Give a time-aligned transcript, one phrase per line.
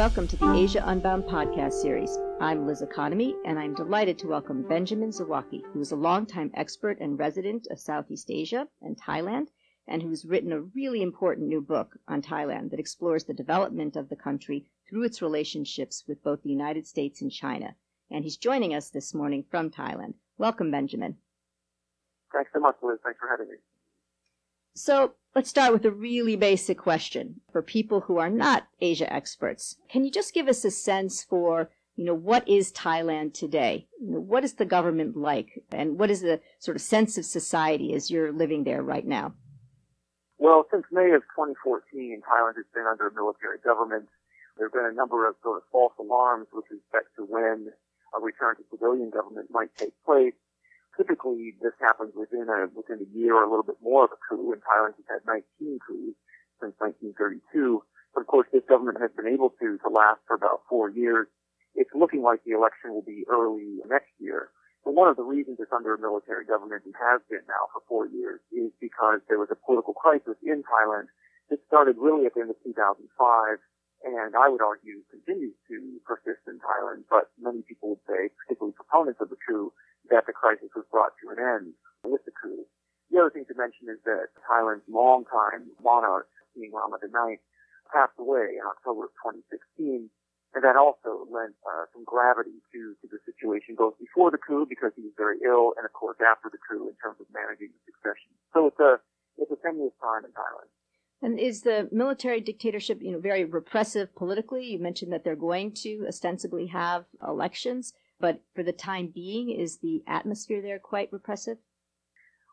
[0.00, 2.18] Welcome to the Asia Unbound podcast series.
[2.40, 6.98] I'm Liz Economy, and I'm delighted to welcome Benjamin Zawacki, who is a longtime expert
[7.00, 9.48] and resident of Southeast Asia and Thailand,
[9.86, 14.08] and who's written a really important new book on Thailand that explores the development of
[14.08, 17.76] the country through its relationships with both the United States and China.
[18.10, 20.14] And he's joining us this morning from Thailand.
[20.38, 21.18] Welcome, Benjamin.
[22.32, 23.00] Thanks so much, Liz.
[23.04, 23.56] Thanks for having me.
[24.74, 29.76] So let's start with a really basic question for people who are not Asia experts.
[29.88, 33.86] Can you just give us a sense for, you know, what is Thailand today?
[34.00, 35.62] You know, what is the government like?
[35.70, 39.34] And what is the sort of sense of society as you're living there right now?
[40.38, 44.08] Well, since May of 2014, Thailand has been under a military government.
[44.56, 47.68] There have been a number of sort of false alarms with respect to when
[48.16, 50.34] a return to civilian government might take place
[51.00, 54.20] typically this happens within a within a year or a little bit more of a
[54.28, 54.52] coup.
[54.52, 56.20] And Thailand has had 19 coups
[56.60, 57.80] since 1932.
[58.12, 61.32] But of course, this government has been able to to last for about four years.
[61.72, 64.52] It's looking like the election will be early next year.
[64.84, 67.80] But one of the reasons it's under a military government and has been now for
[67.88, 71.08] four years is because there was a political crisis in Thailand
[71.48, 73.08] that started really at the end of 2005
[74.00, 75.76] and I would argue continues to
[76.08, 79.72] persist in Thailand, but many people would say, particularly proponents of the coup,
[80.08, 82.64] that the crisis was brought to an end with the coup.
[83.10, 87.42] The other thing to mention is that Thailand's longtime monarch, King Rama IX,
[87.92, 90.08] passed away in October of 2016,
[90.54, 94.66] and that also lent uh, some gravity to, to the situation both before the coup
[94.66, 97.70] because he was very ill, and of course after the coup in terms of managing
[97.70, 98.30] the succession.
[98.54, 98.98] So it's a
[99.38, 100.70] it's a tenuous time in Thailand.
[101.22, 104.64] And is the military dictatorship, you know, very repressive politically?
[104.64, 107.92] You mentioned that they're going to ostensibly have elections.
[108.20, 111.56] But for the time being, is the atmosphere there quite repressive?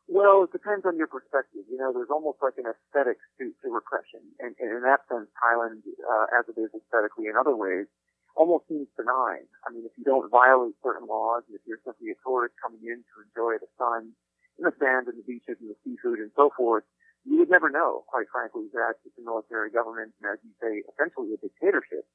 [0.08, 1.68] Well, it depends on your perspective.
[1.68, 4.24] You know, there's almost like an aesthetic to, to repression.
[4.40, 7.92] And, and in that sense, Thailand, uh, as it is aesthetically in other ways,
[8.40, 9.44] almost seems benign.
[9.68, 12.80] I mean, if you don't violate certain laws, and if you're simply a tourist coming
[12.88, 14.16] in to enjoy the sun
[14.56, 16.88] and the sand and the beaches and the seafood and so forth,
[17.28, 20.88] you would never know, quite frankly, that it's a military government and, as you say,
[20.88, 22.08] essentially a dictatorship.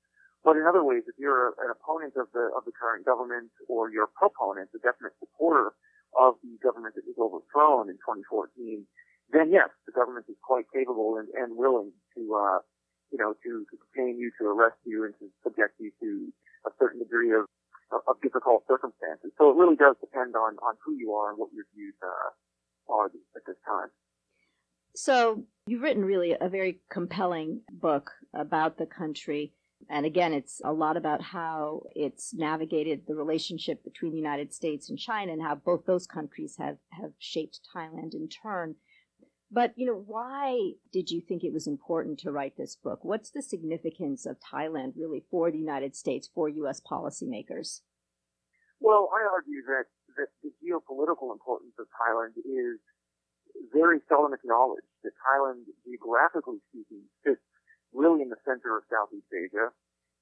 [0.44, 3.91] But in other ways, if you're an opponent of the of the current government or
[3.91, 5.72] you're a proponent, a definite supporter
[6.19, 8.84] of the government that was overthrown in 2014,
[9.32, 12.58] then yes, the government is quite capable and, and willing to, uh,
[13.10, 16.32] you know, to, to detain you, to arrest you, and to subject you to
[16.69, 17.47] a certain degree of,
[18.06, 19.32] of difficult circumstances.
[19.38, 22.92] So it really does depend on, on who you are and what your views uh,
[22.92, 23.88] are at this time.
[24.94, 29.54] So you've written really a very compelling book about the country.
[29.88, 34.88] And again, it's a lot about how it's navigated the relationship between the United States
[34.88, 38.76] and China and how both those countries have, have shaped Thailand in turn.
[39.50, 43.00] But, you know, why did you think it was important to write this book?
[43.04, 46.81] What's the significance of Thailand really for the United States, for U.S.
[46.81, 47.82] policymakers?
[48.81, 52.81] Well, I argue that, that the geopolitical importance of Thailand is
[53.72, 54.88] very seldom acknowledged.
[55.04, 57.44] That Thailand, geographically speaking, sits
[57.92, 59.70] really in the center of Southeast Asia.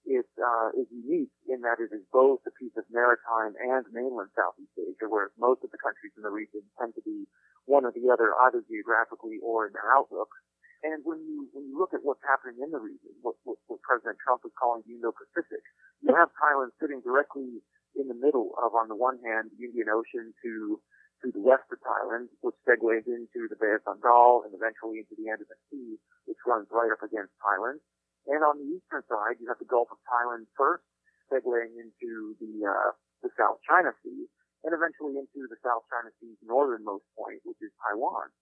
[0.09, 4.33] It uh, is unique in that it is both a piece of maritime and mainland
[4.33, 7.29] Southeast Asia, whereas most of the countries in the region tend to be
[7.69, 10.33] one or the other, either geographically or in their outlook.
[10.81, 13.85] And when you when you look at what's happening in the region, what, what, what
[13.85, 15.61] President Trump is calling the Indo-Pacific,
[16.01, 17.61] you have Thailand sitting directly
[17.93, 20.81] in the middle of, on the one hand, the Indian Ocean to
[21.23, 25.13] to the west of Thailand, which segues into the Bay of Bengal and eventually into
[25.17, 27.81] the Andaman Sea, which runs right up against Thailand.
[28.29, 30.85] And on the eastern side, you have the Gulf of Thailand first,
[31.33, 34.29] segueing into the uh, the South China Sea,
[34.65, 38.33] and eventually into the South China Sea's northernmost point, which is Taiwan.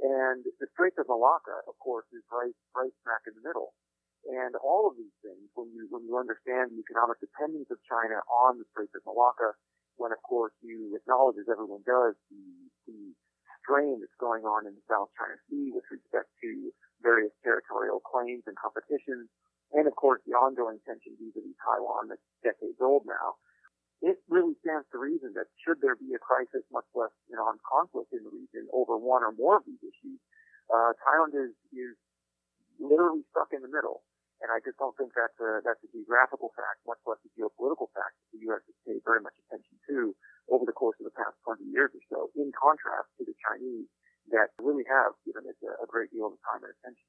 [0.00, 3.72] And the Straits of Malacca, of course, is right right smack in the middle.
[4.24, 8.24] And all of these things, when you when you understand the economic dependence of China
[8.28, 9.52] on the Straits of Malacca,
[9.96, 12.44] when of course you acknowledge, as everyone does, the,
[12.86, 13.00] the
[13.62, 18.44] strain that's going on in the South China Sea with respect to various territorial claims
[18.46, 19.28] and competitions,
[19.72, 23.40] and of course the ongoing tension vis-a-vis Taiwan that's decades old now.
[24.04, 27.48] It really stands to reason that should there be a crisis, much less you know,
[27.64, 30.20] conflict in the region over one or more of these issues,
[30.68, 31.96] uh, Thailand is, is
[32.76, 34.04] literally stuck in the middle.
[34.44, 37.88] And I just don't think that's a, that's a geographical fact, much less a geopolitical
[37.96, 38.60] fact that the U.S.
[38.68, 40.12] has paid very much attention to
[40.52, 43.88] over the course of the past 20 years or so, in contrast to the Chinese
[44.28, 47.08] that really have given it a, a great deal of time and attention.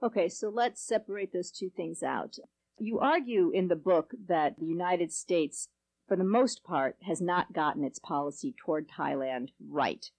[0.00, 2.40] Okay, so let's separate those two things out.
[2.78, 5.68] You argue in the book that the United States,
[6.08, 10.10] for the most part, has not gotten its policy toward Thailand right,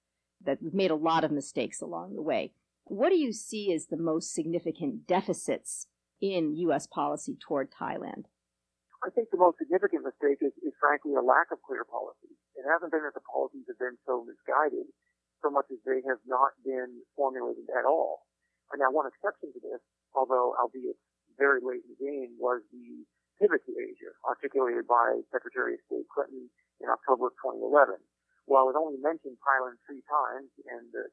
[0.45, 2.53] that we've made a lot of mistakes along the way.
[2.83, 5.87] What do you see as the most significant deficits
[6.21, 6.87] in U.S.
[6.87, 8.25] policy toward Thailand?
[9.01, 12.37] I think the most significant mistake is, is frankly a lack of clear policy.
[12.53, 14.85] It hasn't been that the policies have been so misguided
[15.41, 18.29] so much as they have not been formulated at all.
[18.69, 19.81] And now one exception to this,
[20.13, 21.01] although albeit
[21.33, 23.01] very late in the game, was the
[23.41, 26.45] pivot to Asia articulated by Secretary of State Clinton
[26.77, 27.97] in October of 2011.
[28.45, 31.09] While it only mentioned Thailand three times, and uh,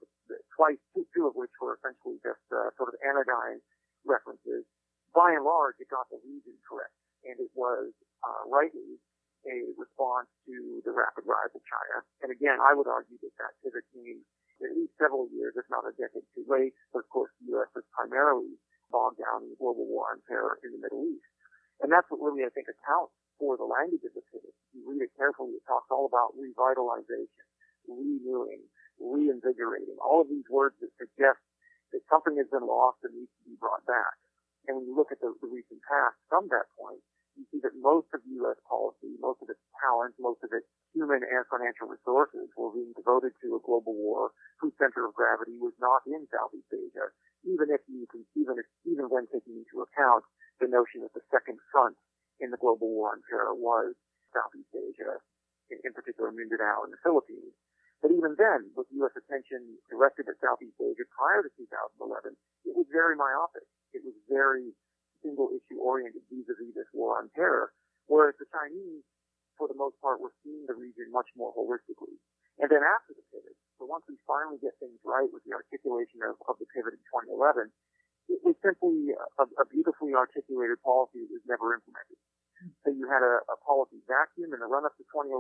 [0.52, 3.64] twice, two, two of which were essentially just uh, sort of anodyne
[4.04, 4.69] references,
[5.16, 6.93] by and large, it got the region correct
[7.25, 7.90] and it was
[8.22, 8.99] uh, rightly
[9.46, 12.04] a response to the rapid rise of China.
[12.22, 14.23] And again, I would argue that that pivot came
[14.62, 16.75] at least several years, if not a decade too late.
[16.94, 17.70] But of course, the U.S.
[17.75, 18.55] was primarily
[18.94, 21.26] bogged down in global war on terror in the Middle East.
[21.82, 24.50] And that's what really, I think, accounts for the language of the pivot.
[24.50, 27.46] If you read it carefully, it talks all about revitalization,
[27.87, 28.67] renewing,
[28.99, 31.38] reinvigorating, all of these words that suggest
[31.94, 34.19] that something has been lost and needs to be brought back.
[34.67, 37.00] And when you look at the, the recent past from that point,
[37.38, 38.58] you see that most of U.S.
[38.67, 40.67] policy, most of its talent, most of its
[40.99, 45.55] human and financial resources were being devoted to a global war whose center of gravity
[45.62, 47.15] was not in Southeast Asia,
[47.47, 50.27] even if you can, even if, even when taking into account
[50.59, 51.95] the notion that the second front
[52.43, 53.95] in the global war on terror was
[54.35, 55.23] Southeast Asia,
[55.71, 57.55] in, in particular Mindanao and the Philippines.
[58.03, 59.15] But even then, with U.S.
[59.15, 62.35] attention directed at Southeast Asia prior to 2011,
[62.67, 64.77] it was very myopic it was very
[65.25, 67.73] single issue oriented vis-a-vis this war on terror,
[68.06, 69.03] whereas the Chinese,
[69.69, 72.17] for the most part, we're seeing the region much more holistically.
[72.56, 76.25] And then after the pivot, so once we finally get things right with the articulation
[76.25, 77.03] of, of the pivot in
[77.37, 77.69] 2011,
[78.32, 82.17] it was simply a, a beautifully articulated policy that was never implemented.
[82.82, 85.37] So you had a, a policy vacuum in the run-up to 2011,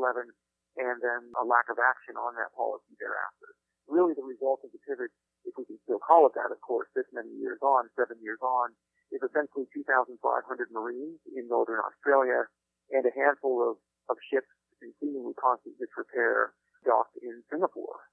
[0.76, 3.56] and then a lack of action on that policy thereafter.
[3.88, 5.08] Really, the result of the pivot
[5.48, 8.38] if we can still call it that, of course, this many years on, seven years
[8.44, 8.76] on,
[9.08, 10.20] is essentially 2,500
[10.68, 12.44] Marines in northern Australia
[12.92, 13.76] and a handful of,
[14.08, 14.50] of ships
[14.82, 18.08] in seemingly constant disrepair docked in Singapore.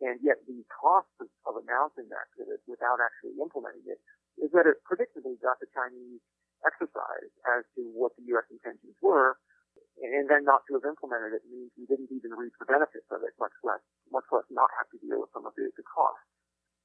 [0.00, 4.00] And yet the cost of, of announcing that pivot without actually implementing it
[4.40, 6.24] is that it predictably got the Chinese
[6.64, 8.48] exercised as to what the U.S.
[8.48, 9.36] intentions were,
[10.00, 13.20] and then not to have implemented it means we didn't even reap the benefits of
[13.20, 16.24] it, much less much less not have to deal with some of the, the costs.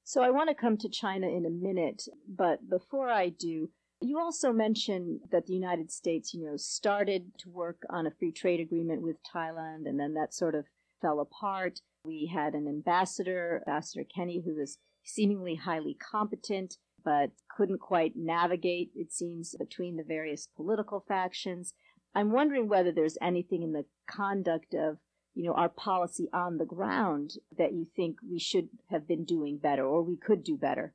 [0.04, 3.70] So I want to come to China in a minute, but before I do,
[4.00, 8.32] you also mentioned that the United States, you know, started to work on a free
[8.32, 10.66] trade agreement with Thailand, and then that sort of
[11.00, 11.80] fell apart.
[12.04, 18.90] We had an ambassador, Ambassador Kenney, who was seemingly highly competent, but couldn't quite navigate,
[18.94, 21.74] it seems, between the various political factions.
[22.14, 24.98] I'm wondering whether there's anything in the conduct of
[25.36, 29.58] you know, our policy on the ground that you think we should have been doing
[29.58, 30.94] better or we could do better?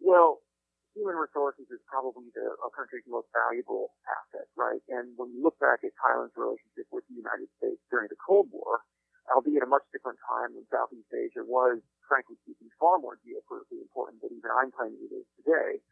[0.00, 0.38] Well,
[0.96, 4.80] human resources is probably the, a country's most valuable asset, right?
[4.88, 8.48] And when you look back at Thailand's relationship with the United States during the Cold
[8.48, 8.80] War,
[9.28, 14.24] albeit a much different time when Southeast Asia was, frankly speaking, far more geopolitically important
[14.24, 15.84] than even I'm claiming it is today,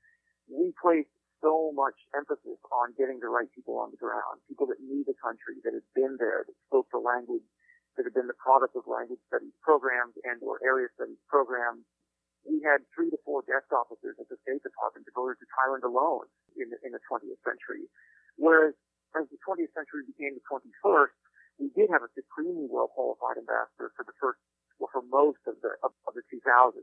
[0.48, 1.12] we placed
[1.44, 5.18] so much emphasis on getting the right people on the ground, people that knew the
[5.20, 7.44] country, that had been there, that spoke the language,
[8.00, 11.84] that had been the product of language studies programs and or area studies programs.
[12.44, 16.28] We had three to four desk officers at the State Department devoted to Thailand alone
[16.56, 17.88] in the, in the 20th century.
[18.36, 18.76] Whereas
[19.16, 21.14] as the 20th century became the 21st,
[21.62, 24.42] we did have a supremely well qualified ambassador for the first,
[24.82, 26.82] well, for most of the of, of the 2000s.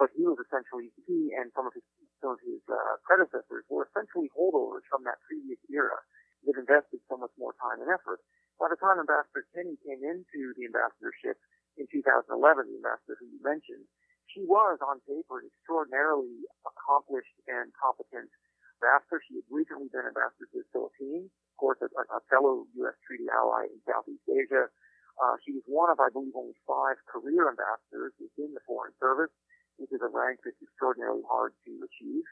[0.00, 1.84] But he was essentially he and some of his
[2.24, 5.98] some of his uh, predecessors were essentially holdovers from that previous era
[6.46, 8.22] that invested so much more time and effort.
[8.58, 11.38] By the time Ambassador Kenney came into the ambassadorship
[11.78, 13.86] in 2011, the ambassador who you mentioned,
[14.26, 18.32] she was on paper an extraordinarily accomplished and competent
[18.80, 19.20] ambassador.
[19.28, 22.96] She had recently been ambassador to the Philippines, of course, a, a fellow U.S.
[23.04, 24.72] treaty ally in Southeast Asia.
[25.20, 29.34] Uh, she was one of, I believe, only five career ambassadors within the Foreign Service,
[29.76, 32.24] which is a rank that's extraordinarily hard to achieve.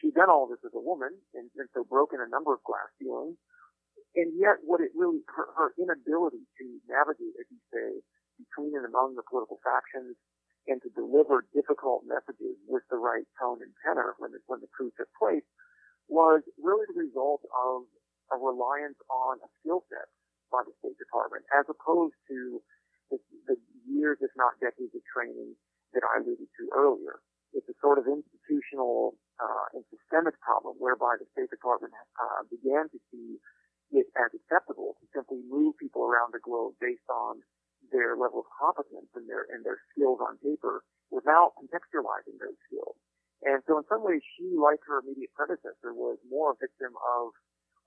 [0.00, 2.88] She'd done all this as a woman and, and so broken a number of glass
[2.98, 3.36] ceilings
[4.14, 8.02] and yet what it really, her, her inability to navigate, as you say,
[8.42, 10.16] between and among the political factions
[10.68, 14.70] and to deliver difficult messages with the right tone and tenor when the, when the
[14.76, 15.46] coup took place
[16.10, 17.86] was really the result of
[18.34, 20.10] a reliance on a skill set
[20.50, 22.58] by the State Department as opposed to
[23.10, 25.54] the, the years, if not decades of training
[25.94, 27.22] that I alluded to earlier.
[27.50, 32.86] It's a sort of institutional uh, and systemic problem whereby the State Department uh, began
[32.94, 33.38] to see
[33.90, 37.42] it as acceptable to simply move people around the globe based on
[37.88, 42.96] their level of competence and their and their skills on paper without contextualizing those skills.
[43.40, 47.32] And so in some ways, she, like her immediate predecessor, was more a victim of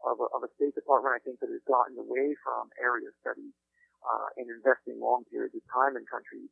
[0.04, 3.56] of a, of a State Department, I think, that has gotten away from area studies
[4.04, 6.50] uh, and investing long periods of time in countries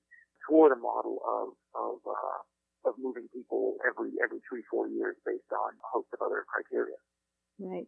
[0.47, 2.41] toward a model of of uh,
[2.85, 6.97] of moving people every every three four years based on a host of other criteria.
[7.59, 7.87] Right.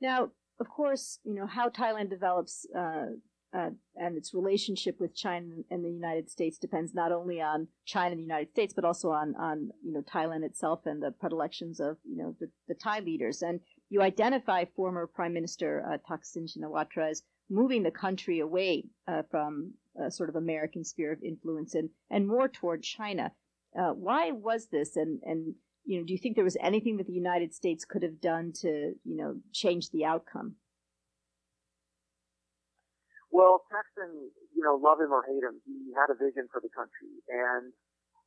[0.00, 3.16] Now, of course, you know how Thailand develops uh,
[3.56, 8.10] uh, and its relationship with China and the United States depends not only on China
[8.10, 11.80] and the United States, but also on on you know Thailand itself and the predilections
[11.80, 13.42] of you know the, the Thai leaders.
[13.42, 19.22] And you identify former Prime Minister uh, Thaksin Shinawatra as moving the country away uh,
[19.30, 23.32] from a sort of American sphere of influence and and more toward China.
[23.78, 24.96] Uh, why was this?
[24.96, 25.54] And and
[25.86, 28.52] you know, do you think there was anything that the United States could have done
[28.60, 30.56] to you know change the outcome?
[33.36, 36.72] Well, Thaksin, you know, love him or hate him, he had a vision for the
[36.72, 37.68] country, and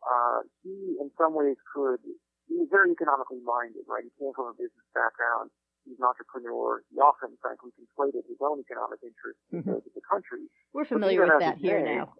[0.06, 1.98] uh, he, in some ways, could.
[2.46, 4.06] He was very economically minded, right?
[4.06, 5.50] He came from a business background.
[5.86, 6.86] He's an entrepreneur.
[6.94, 9.82] He often, frankly, conflated his own economic interests mm-hmm.
[9.82, 10.46] with the country.
[10.78, 12.13] We're familiar with that here day, now.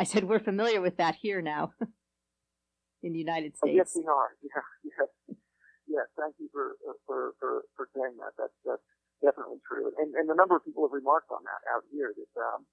[0.00, 1.72] I said we're familiar with that here now
[3.04, 3.76] in the United States.
[3.76, 4.32] Uh, yes, we are.
[4.40, 5.36] Yeah, yes,
[5.84, 6.06] yes.
[6.16, 8.32] Thank you for for for, for saying that.
[8.40, 8.88] That's that's
[9.22, 9.94] definitely true.
[9.96, 12.66] And, and a number of people have remarked on that out here that, um,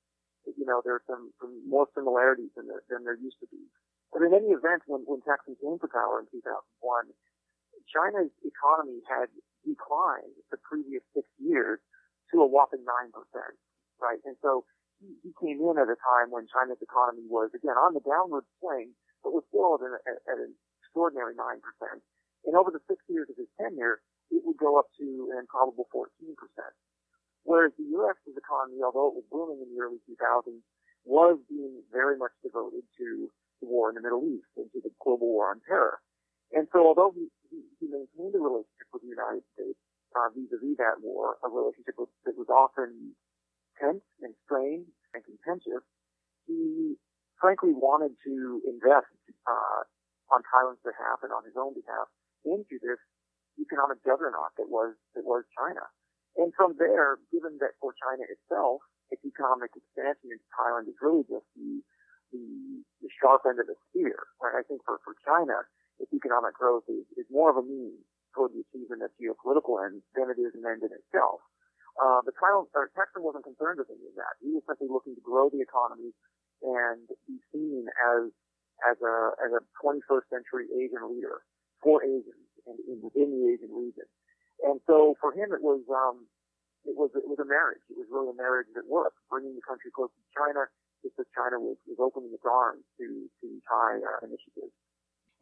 [0.44, 3.62] that you know, there's some, some more similarities than there, than there used to be.
[4.10, 6.50] But in any event, when, when Thaksin came to power in 2001,
[7.86, 9.29] China's economy had
[9.62, 11.77] declined the previous six years
[12.34, 13.13] to a whopping 9%,
[14.01, 14.22] right?
[14.25, 14.65] And so
[14.98, 18.46] he, he came in at a time when China's economy was, again, on the downward
[18.58, 21.62] swing, but was still at an, at an extraordinary 9%.
[22.46, 25.88] And over the six years of his tenure, it would go up to an improbable
[25.93, 26.05] 14%.
[27.43, 30.62] Whereas the U.S.'s economy, although it was booming in the early 2000s,
[31.05, 33.31] was being very much devoted to
[33.62, 36.00] the war in the Middle East and to the global war on terror.
[36.51, 39.79] And so although he, he, he maintained a relationship with the United States
[40.17, 43.15] uh, vis-a-vis that war, a relationship that was often
[43.77, 45.86] tense and strained and contentious,
[46.45, 46.98] he
[47.39, 49.13] frankly wanted to invest
[49.48, 49.81] uh,
[50.33, 52.09] on Thailand's behalf and on his own behalf
[52.45, 53.00] into this
[53.60, 55.84] economic juggernaut that was that was China.
[56.39, 58.80] And from there, given that for China itself,
[59.12, 61.84] its economic expansion into Thailand is really just the
[62.30, 62.46] the,
[63.01, 64.30] the sharp end of the spear.
[64.38, 64.56] Right?
[64.56, 65.66] I think for, for China,
[65.98, 68.06] its economic growth is, is more of a means
[68.38, 71.42] toward the achievement of geopolitical ends than it is an end in itself.
[71.98, 74.38] Uh, but Thailand, or Thaksin wasn't concerned with any of that.
[74.39, 76.13] He was simply looking to grow the economy
[76.63, 78.32] and be seen as
[78.80, 81.44] as a as a 21st century Asian leader
[81.84, 84.08] for Asians and in, within the Asian region.
[84.63, 86.28] And so for him, it was um,
[86.86, 87.84] it was it was a marriage.
[87.89, 90.68] It was really a marriage that worked, bringing the country closer to China,
[91.04, 93.08] just as China was, was opening its arms to
[93.42, 94.75] to Thai uh, initiatives.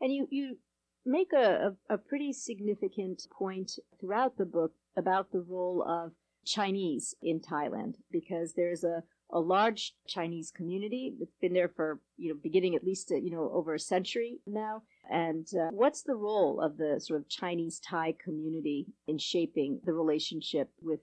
[0.01, 0.57] And you you
[1.05, 6.11] make a, a, a pretty significant point throughout the book about the role of
[6.45, 12.29] Chinese in Thailand because there's a a large Chinese community that's been there for, you
[12.29, 14.83] know, beginning at least, you know, over a century now.
[15.09, 19.93] And uh, what's the role of the sort of Chinese Thai community in shaping the
[19.93, 21.01] relationship with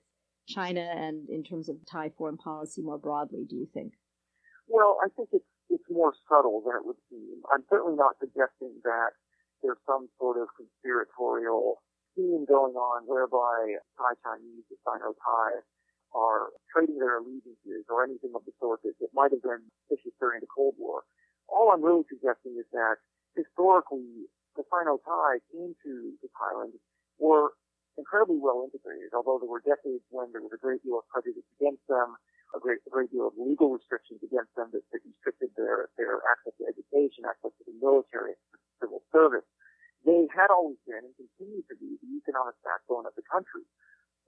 [0.48, 3.92] China and in terms of Thai foreign policy more broadly, do you think?
[4.68, 7.40] Well, I think it's, it's more subtle than it would seem.
[7.52, 9.12] I'm certainly not suggesting that
[9.62, 15.64] there's some sort of conspiratorial scheme going on whereby Thai Chinese, the Sino-Thai,
[16.14, 20.14] are trading their allegiances or anything of the sort that, that might have been vicious
[20.22, 21.02] during the Cold War.
[21.50, 23.02] All I'm really suggesting is that
[23.34, 25.92] historically, the Sino-Thai came to,
[26.22, 26.78] to Thailand
[27.18, 27.58] were
[27.98, 31.46] incredibly well integrated, although there were decades when there was a great deal of prejudice
[31.58, 32.14] against them,
[32.54, 36.22] a great, a great deal of legal restrictions against them that, that restricted their, their
[36.30, 38.38] access to education, access to the military,
[38.78, 39.46] civil service.
[40.06, 43.66] They had always been and continue to be the economic backbone of the country.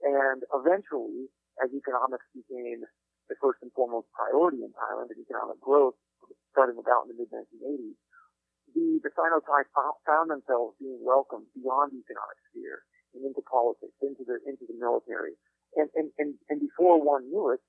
[0.03, 1.31] And eventually,
[1.63, 2.85] as economics became
[3.29, 5.99] the first and foremost priority in Thailand and economic growth,
[6.55, 7.99] starting about in the mid 1980s,
[8.75, 9.67] the, the Sino-Thai
[10.05, 12.85] found themselves being welcomed beyond the economic sphere
[13.15, 15.35] and into politics, into the into the military,
[15.75, 17.63] and and and, and before one knew it,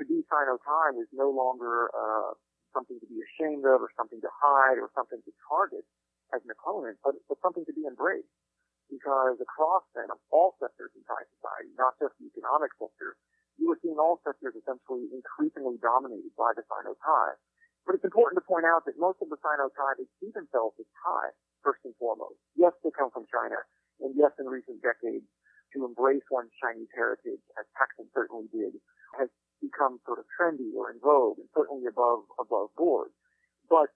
[0.00, 2.32] to be Sino-Thai was no longer uh,
[2.72, 5.84] something to be ashamed of, or something to hide, or something to target
[6.34, 8.26] as an opponent, but, but something to be embraced
[8.90, 13.18] because across then all sectors in Thai society, not just the economic sector,
[13.58, 17.26] you were seeing all sectors essentially increasingly dominated by the Sino-Thai.
[17.88, 20.88] But it's important to point out that most of the Sino-Thai, they see themselves as
[21.02, 22.38] Thai, first and foremost.
[22.54, 23.58] Yes, they come from China,
[24.02, 25.26] and yes, in recent decades,
[25.74, 28.78] to embrace one's Chinese heritage, as Thaksin certainly did,
[29.18, 33.10] has become sort of trendy or in vogue, and certainly above above board.
[33.68, 33.90] But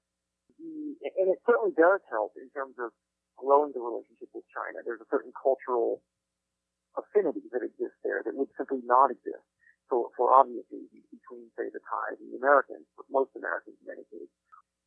[0.58, 2.92] the, and it certainly does help in terms of
[3.40, 4.19] growing the relationship
[4.60, 4.84] China.
[4.84, 6.04] There's a certain cultural
[6.92, 9.46] affinity that exists there that would simply not exist
[9.88, 13.88] for, for obvious reasons between, say, the Thais and the Americans, but most Americans in
[13.88, 14.28] many cases.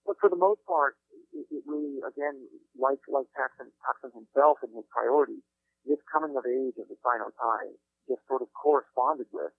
[0.06, 1.00] But for the most part,
[1.34, 2.38] it, it really, again,
[2.78, 5.42] like, like Thaksin, Thaksin himself and his priorities,
[5.88, 7.74] this coming of age of the Sino-Thai
[8.08, 9.56] just sort of corresponded with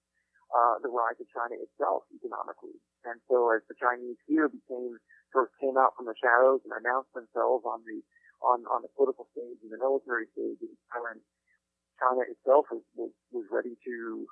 [0.52, 2.76] uh, the rise of China itself economically.
[3.08, 5.00] And so as the Chinese here became,
[5.32, 8.04] sort of came out from the shadows and announced themselves on the,
[8.44, 11.24] on, on the political stage and the military stage in Thailand,
[11.98, 14.26] China itself was, was, was ready to,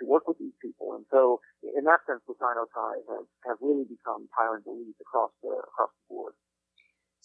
[0.00, 0.96] to work with these people.
[0.96, 5.52] And so in that sense, the Sino-Thai have, have really become Thailand's elite across the,
[5.52, 6.34] across the board.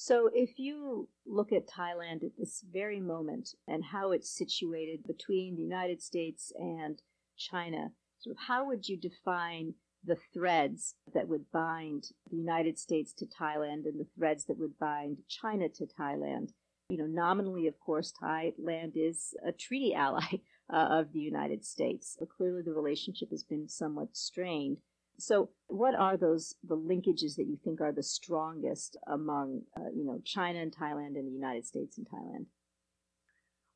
[0.02, 5.58] So, if you look at Thailand at this very moment and how it's situated between
[5.58, 7.02] the United States and
[7.38, 9.74] China, sort of how would you define
[10.10, 14.78] the threads that would bind the United States to Thailand and the threads that would
[14.80, 16.50] bind China to Thailand?
[16.90, 20.42] You know, nominally, of course, Thailand is a treaty ally
[20.74, 22.18] uh, of the United States.
[22.20, 24.78] But clearly, the relationship has been somewhat strained.
[25.20, 30.06] So, what are those the linkages that you think are the strongest among, uh, you
[30.06, 32.48] know, China and Thailand and the United States and Thailand?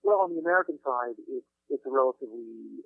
[0.01, 2.81] Well, on the American side, it's it's a relatively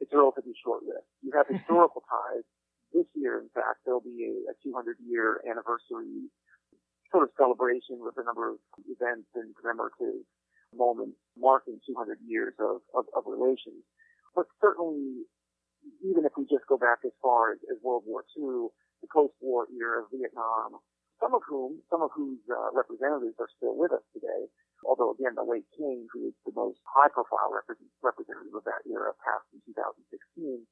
[0.00, 1.06] it's a relatively short list.
[1.22, 2.44] You have historical ties.
[2.92, 6.30] This year, in fact, there'll be a, a 200 year anniversary
[7.12, 10.24] sort of celebration with a number of events and commemorative
[10.76, 13.80] moments marking 200 years of, of, of relations.
[14.36, 15.24] But certainly,
[16.04, 18.68] even if we just go back as far as, as World War II,
[19.00, 20.82] the post-war era of Vietnam,
[21.20, 24.46] some of whom, some of whose uh, representatives are still with us today,
[24.86, 27.50] although again, the late King, who is the most high-profile
[28.02, 30.62] representative of that era, passed in 2016.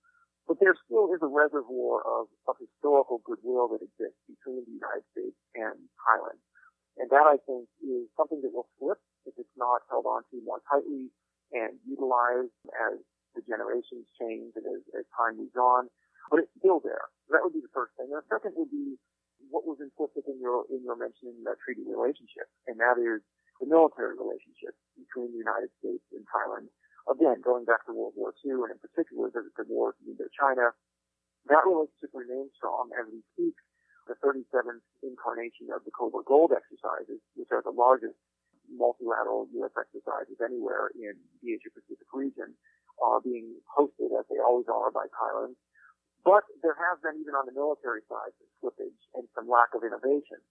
[0.47, 5.03] But there still is a reservoir of, of historical goodwill that exists between the United
[5.11, 5.75] States and
[6.07, 6.39] Thailand.
[6.97, 10.41] And that, I think, is something that will slip if it's not held on to
[10.47, 11.11] more tightly
[11.53, 13.03] and utilized as
[13.35, 15.91] the generations change and as, as time moves on.
[16.31, 17.11] But it's still there.
[17.31, 18.11] That would be the first thing.
[18.11, 18.97] And the second would be
[19.51, 23.23] what was implicit in your in your mentioning the treaty relationship, and that is
[23.61, 26.73] the military relationship between the United States and Thailand.
[27.07, 28.81] Again, going back to World War II, and in
[30.57, 30.73] in Indochina,
[31.53, 33.55] that relationship remains strong as we speak.
[34.09, 38.17] The 37th incarnation of the Cobra Gold exercises, which are the largest
[38.71, 39.75] multilateral U.S.
[39.75, 42.55] exercises anywhere in the Asia Pacific region,
[43.03, 45.59] are being hosted as they always are by Thailand
[46.27, 49.87] but there has been, even on the military side, some slippage and some lack of
[49.87, 50.43] innovation.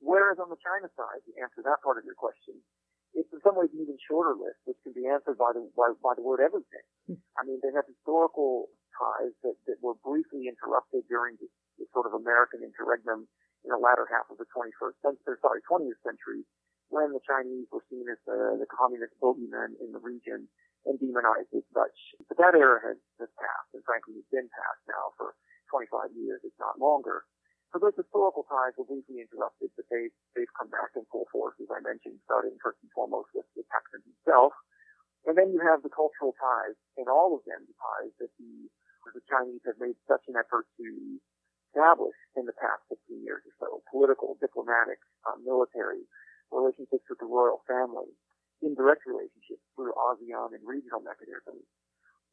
[0.00, 2.56] Whereas on the China side, to answer that part of your question,
[3.12, 5.92] it's in some ways an even shorter list, which can be answered by the by,
[6.00, 6.80] by the word everything.
[7.04, 7.20] Hmm.
[7.36, 12.10] I mean, they have historical ties that, that were briefly interrupted during this, this sort
[12.10, 13.30] of American interregnum
[13.62, 16.42] in the latter half of the 21st century, sorry, 20th century,
[16.90, 20.48] when the Chinese were seen as the, the communist bogeymen in the region
[20.86, 21.98] and demonized as such.
[22.26, 25.36] But that era has, has passed, and frankly, it's been passed now for
[25.70, 27.28] 25 years, if not longer.
[27.72, 31.52] So those historical ties were briefly interrupted, but they, they've come back in full force,
[31.60, 34.56] as I mentioned, starting first and foremost with, the Thaksin himself.
[35.28, 38.72] And then you have the cultural ties, and all of them the ties that the,
[39.14, 40.88] the Chinese have made such an effort to
[41.68, 43.68] establish in the past 15 years or so.
[43.92, 46.04] Political, diplomatic, uh, military,
[46.50, 48.08] relationships with the royal family,
[48.64, 51.64] indirect relationships through ASEAN and regional mechanisms.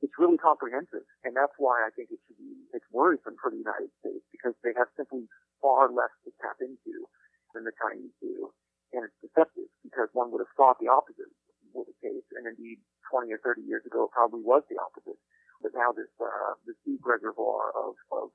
[0.04, 3.60] It's really comprehensive, and that's why I think it should be it's worrisome for the
[3.60, 5.28] United States because they have simply
[5.64, 7.08] far less to tap into
[7.56, 8.52] than the Chinese do,
[8.92, 11.32] and it's deceptive because one would have thought the opposite
[11.72, 15.20] was the case, and indeed 20 or 30 years ago it probably was the opposite.
[15.62, 18.30] But now this uh, this deep reservoir of of,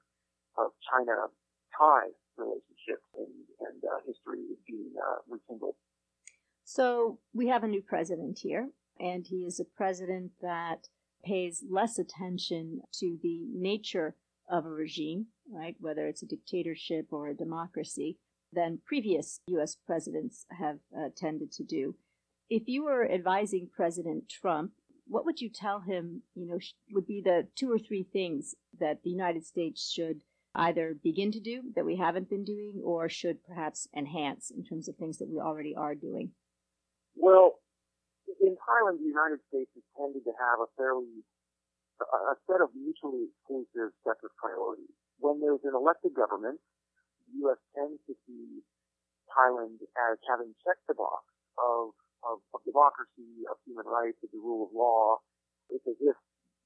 [0.57, 1.29] of China
[1.77, 5.75] Thai relationships and, and uh, history is being uh, rekindled.
[6.65, 10.89] So we have a new president here, and he is a president that
[11.25, 14.15] pays less attention to the nature
[14.49, 18.19] of a regime, right, whether it's a dictatorship or a democracy,
[18.53, 19.77] than previous U.S.
[19.87, 21.95] presidents have uh, tended to do.
[22.49, 24.73] If you were advising President Trump,
[25.11, 26.59] what would you tell him, you know,
[26.93, 30.21] would be the two or three things that the United States should
[30.55, 34.89] either begin to do that we haven't been doing or should perhaps enhance in terms
[34.89, 36.31] of things that we already are doing?
[37.17, 37.59] Well,
[38.41, 41.27] in Thailand, the United States has tended to have a fairly
[42.01, 44.95] a set of mutually exclusive of priorities.
[45.19, 46.57] When there's an elected government,
[47.29, 47.61] the U.S.
[47.77, 48.65] tends to see
[49.29, 51.29] Thailand as having checked the box
[51.61, 51.93] of,
[52.25, 55.21] of, of democracy, of human rights, of the rule of law.
[55.71, 56.17] It's as if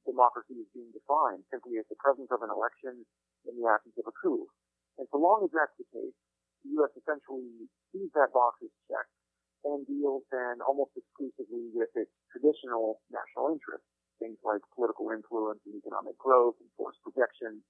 [0.05, 3.05] democracy is being defined simply as the presence of an election
[3.49, 4.49] in the absence of a coup.
[5.01, 6.17] And so long as that's the case,
[6.63, 6.93] the U.S.
[6.97, 9.15] essentially sees that box as checked
[9.65, 13.89] and deals then almost exclusively with its traditional national interests,
[14.21, 17.65] things like political influence and economic growth and force projection.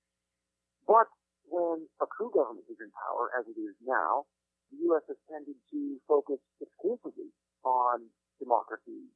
[0.91, 1.07] But
[1.47, 4.27] when a coup government is in power, as it is now,
[4.75, 5.07] the U.S.
[5.07, 7.14] has tended to focus exclusively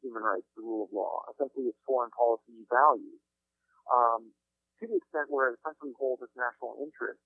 [0.09, 3.21] human rights, the rule of law, essentially its foreign policy values,
[3.93, 4.33] um,
[4.81, 7.21] to the extent where it essentially holds its national interests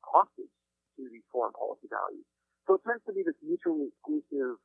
[0.00, 0.50] hostage
[0.96, 2.24] to these foreign policy values.
[2.64, 4.56] So it tends to be this mutually exclusive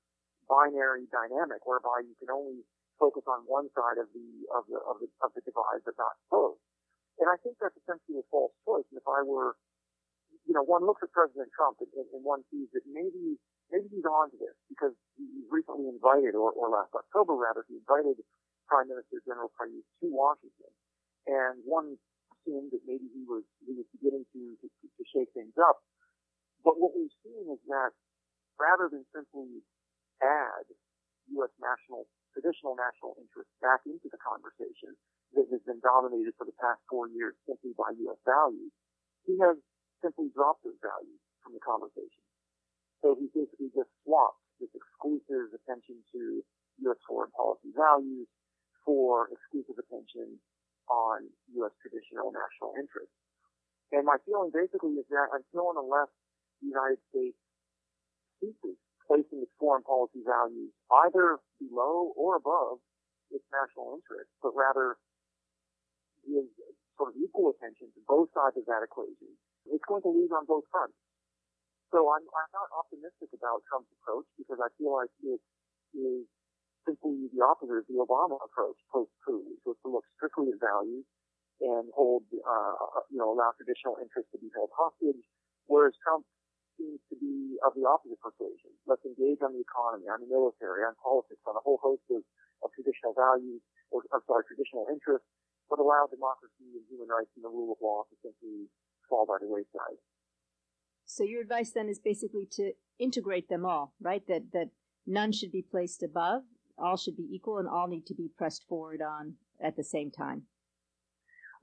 [0.48, 2.64] binary dynamic whereby you can only
[2.96, 6.16] focus on one side of the of the of the of the divide but not
[6.32, 6.58] both.
[7.20, 8.86] And I think that's essentially a false choice.
[8.94, 9.60] And if I were
[10.48, 13.36] you know, one looks at President Trump and, and one sees that maybe
[13.72, 17.80] maybe he's on to this because he recently invited, or, or last October rather, he
[17.80, 18.20] invited
[18.68, 20.72] Prime Minister General Prayut to Washington,
[21.28, 21.96] and one
[22.36, 25.80] assumed that maybe he was he was beginning to, to to shake things up.
[26.64, 27.96] But what we've seen is that
[28.60, 29.64] rather than simply
[30.20, 30.68] add
[31.40, 31.54] U.S.
[31.60, 34.94] national traditional national interests back into the conversation
[35.34, 38.20] that has been dominated for the past four years simply by U.S.
[38.24, 38.72] values,
[39.26, 39.58] he has
[40.04, 42.27] simply dropped those values from the conversation.
[43.02, 46.42] So he basically just swapped this exclusive attention to
[46.90, 47.00] U.S.
[47.06, 48.28] foreign policy values
[48.86, 50.42] for exclusive attention
[50.90, 51.28] on
[51.62, 51.74] U.S.
[51.84, 53.14] traditional national interests.
[53.92, 56.12] And my feeling basically is that until and unless
[56.60, 57.38] the United States
[58.42, 60.74] ceases placing its foreign policy values
[61.08, 62.84] either below or above
[63.32, 65.00] its national interests, but rather
[66.28, 66.52] gives
[67.00, 69.32] sort of equal attention to both sides of that equation,
[69.72, 70.96] it's going to lose on both fronts.
[71.92, 75.40] So I'm, I'm not optimistic about Trump's approach because I feel like it
[75.96, 76.28] is
[76.84, 81.08] simply the opposite of the Obama approach post-coup, which was to look strictly at values
[81.64, 82.76] and hold, uh,
[83.12, 85.24] you know, allow traditional interests to be held hostage,
[85.68, 86.28] whereas Trump
[86.78, 88.70] seems to be of the opposite persuasion.
[88.86, 92.22] Let's engage on the economy, on the military, on politics, on a whole host of,
[92.62, 95.28] of traditional values, or I'm sorry, traditional interests,
[95.72, 98.70] but allow democracy and human rights and the rule of law to simply
[99.10, 99.98] fall by the wayside.
[101.08, 104.22] So your advice then is basically to integrate them all, right?
[104.28, 104.70] That that
[105.08, 106.44] none should be placed above,
[106.78, 110.12] all should be equal, and all need to be pressed forward on at the same
[110.12, 110.44] time.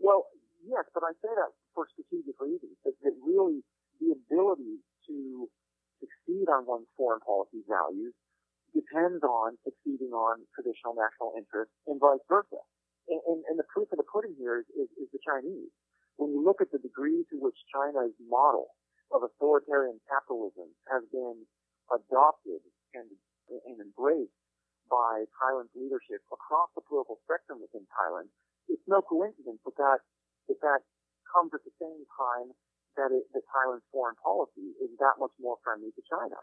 [0.01, 0.27] Well,
[0.65, 2.73] yes, but I say that for strategic reasons.
[2.85, 3.61] That, really
[4.01, 5.49] the ability to
[6.01, 8.17] succeed on one's foreign policy values
[8.73, 12.65] depends on succeeding on traditional national interests and vice versa.
[13.09, 15.71] And, and, and the proof of the pudding here is, is, is the Chinese
[16.17, 18.73] when you look at the degree to which China's model
[19.13, 21.45] of authoritarian capitalism has been
[21.93, 22.65] adopted
[22.97, 23.09] and,
[23.49, 24.35] and embraced
[24.89, 28.29] by Thailand's leadership across the political spectrum within Thailand,
[28.69, 30.01] it's no coincidence that that,
[30.49, 30.81] that, that
[31.29, 32.53] comes at the same time
[32.97, 36.39] that, it, that Thailand's foreign policy is that much more friendly to China.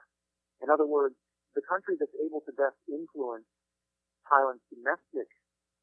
[0.61, 1.15] In other words,
[1.55, 3.47] the country that's able to best influence
[4.27, 5.27] Thailand's domestic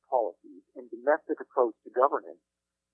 [0.09, 2.41] policies and domestic approach to governance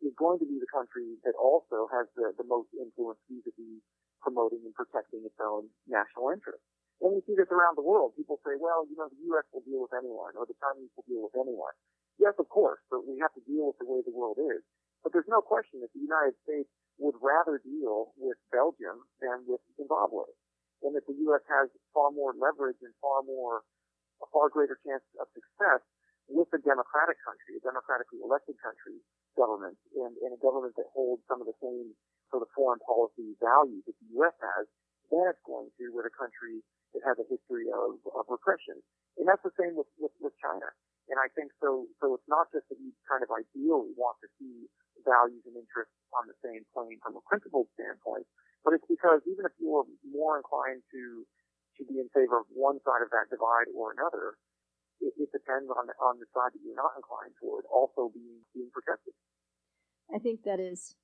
[0.05, 3.81] is going to be the country that also has the, the most influence vis-a-vis
[4.21, 6.64] promoting and protecting its own national interests.
[7.03, 8.17] And we see this around the world.
[8.17, 9.45] People say, well, you know, the U.S.
[9.51, 11.75] will deal with anyone or the Chinese will deal with anyone.
[12.17, 14.62] Yes, of course, but we have to deal with the way the world is.
[15.03, 19.61] But there's no question that the United States would rather deal with Belgium than with
[19.77, 20.25] Zimbabwe.
[20.87, 21.45] And that the U.S.
[21.51, 23.67] has far more leverage and far more,
[24.23, 25.83] a far greater chance of success
[26.31, 29.03] with a democratic country, a democratically elected country,
[29.35, 31.94] government, and, and a government that holds some of the same
[32.31, 34.35] sort of foreign policy values that the U.S.
[34.40, 34.64] has,
[35.12, 36.64] than it's going to with a country
[36.97, 38.79] that has a history of, of repression.
[39.18, 40.66] And that's the same with, with, with China.
[41.12, 44.29] And I think so, so it's not just that we kind of ideally want to
[44.40, 44.64] see
[45.05, 48.25] values and interests on the same plane from a principled standpoint,
[48.64, 51.29] but it's because even if you're more inclined to,
[51.77, 54.40] to be in favor of one side of that divide or another,
[55.05, 58.71] it, it depends on on the side that you're not inclined toward also being being
[58.73, 59.12] protected.
[60.14, 60.95] I think that is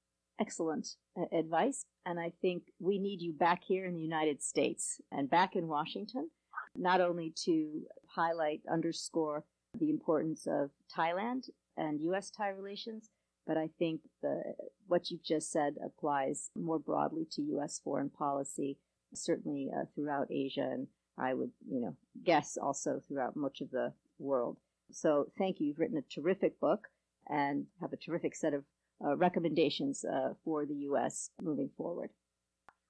[0.40, 5.00] excellent uh, advice, and I think we need you back here in the United States
[5.12, 6.30] and back in Washington,
[6.74, 9.44] not only to highlight, underscore
[9.78, 12.30] the importance of Thailand and U.S.
[12.30, 13.10] Thai relations,
[13.46, 14.42] but I think the
[14.86, 17.80] what you've just said applies more broadly to U.S.
[17.82, 18.78] foreign policy,
[19.14, 20.86] certainly uh, throughout Asia and
[21.20, 24.58] I would, you know, guess also throughout much of the world.
[24.90, 25.66] So thank you.
[25.68, 26.88] You've written a terrific book
[27.28, 28.64] and have a terrific set of
[29.04, 31.30] uh, recommendations uh, for the U.S.
[31.40, 32.10] moving forward.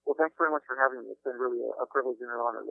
[0.07, 1.11] Well, thanks very much for having me.
[1.11, 2.63] It's been really a, a privilege and an honor.